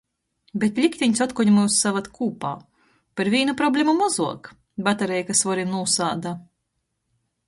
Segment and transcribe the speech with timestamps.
[0.61, 2.53] Bet liktiņs otkon myus savad kūpā...
[3.21, 4.49] Par vīnu problemu mozuok!
[4.89, 6.33] Batareika svorim nūsāda...